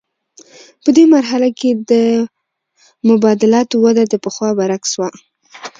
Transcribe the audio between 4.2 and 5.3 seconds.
پخوا برعکس وه